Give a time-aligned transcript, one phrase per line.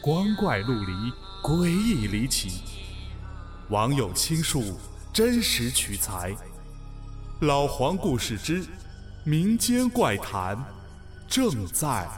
[0.00, 0.92] 光怪陆离，
[1.42, 2.62] 诡异离奇。
[3.68, 4.78] 网友倾述，
[5.12, 6.34] 真实取材。
[7.40, 8.64] 老黄故事之
[9.24, 10.56] 民间怪谈
[11.26, 12.08] 正在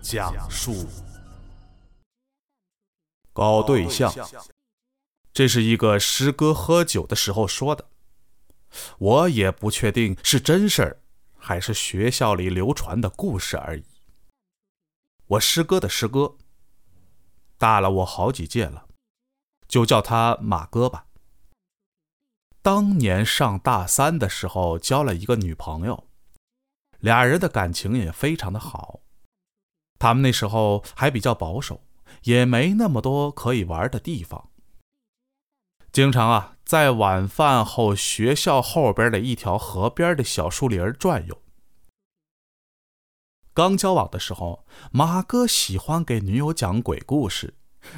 [0.00, 0.86] 讲述。
[3.32, 4.14] 搞对象，
[5.32, 7.88] 这是一个师哥喝酒的时候说的，
[8.98, 11.00] 我也不确定是真事儿，
[11.36, 13.84] 还是学校里流传的故事而已。
[15.26, 16.36] 我师哥的师哥。
[17.58, 18.86] 大了我好几届了，
[19.66, 21.06] 就叫他马哥吧。
[22.62, 26.08] 当年上大三的时候交了一个女朋友，
[26.98, 29.00] 俩人的感情也非常的好。
[29.98, 31.82] 他们那时候还比较保守，
[32.24, 34.50] 也没那么多可以玩的地方，
[35.92, 41.42] 经常啊在晚饭后学校后边的一条河边的小树林转悠。
[43.56, 47.54] 刚交往的时候，马哥喜欢给女友讲鬼故事，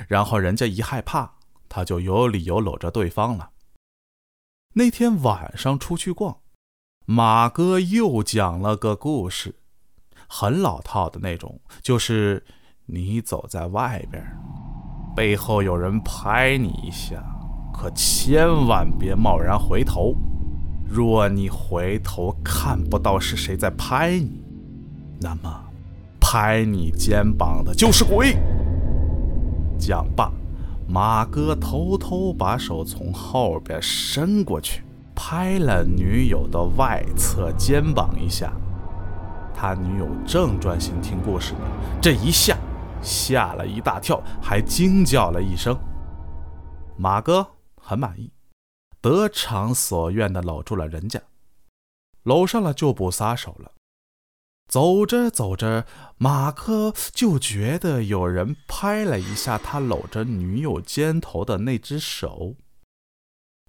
[0.06, 1.32] 然后人家一害怕，
[1.68, 3.50] 他就有理由搂着对方了。
[4.74, 6.38] 那天晚上出去逛，
[7.06, 9.56] 马哥又讲了个故事，
[10.28, 12.46] 很老套的那种，就是
[12.86, 14.24] 你走在外边，
[15.16, 17.20] 背后有人拍你一下，
[17.74, 20.14] 可千万别贸然回头，
[20.88, 24.46] 若你回头看不到是谁在拍你。
[25.20, 25.64] 那么，
[26.20, 28.36] 拍你肩膀的就是鬼。
[29.78, 30.30] 讲罢，
[30.88, 34.82] 马哥偷偷把手从后边伸过去，
[35.14, 38.52] 拍了女友的外侧肩膀一下。
[39.54, 41.60] 他女友正专心听故事呢，
[42.00, 42.56] 这一下
[43.02, 45.76] 吓了一大跳，还惊叫了一声。
[46.96, 47.44] 马哥
[47.80, 48.32] 很满意，
[49.00, 51.20] 得偿所愿的搂住了人家，
[52.22, 53.72] 搂上了就不撒手了。
[54.68, 55.86] 走着走着，
[56.18, 62.54] 马克就觉得有人拍了一下他搂着女友肩头的那只手。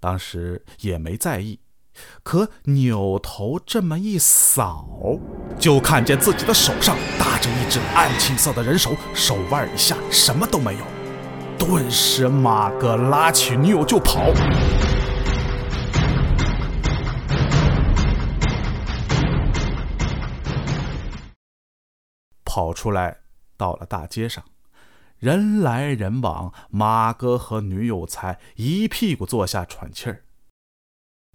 [0.02, 1.60] 当时也没在意，
[2.22, 5.20] 可扭头这么一扫，
[5.58, 10.82] 就看见自己的手上搭着一只暗青色的人手，手腕以下什么都没有。
[11.58, 14.34] 顿时，马哥拉起女友就跑。
[22.50, 23.22] 跑出来，
[23.58, 24.44] 到了大街上，
[25.20, 30.26] 人来人往，马哥和女友才一屁股坐下喘气儿。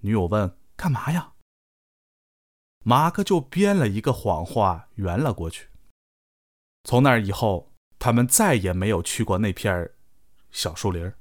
[0.02, 1.34] 女友问：“干嘛呀？”
[2.82, 5.68] 马哥就编了一个谎话圆了过去。
[6.82, 9.88] 从那以后，他们再也没有去过那片
[10.50, 11.14] 小树林儿。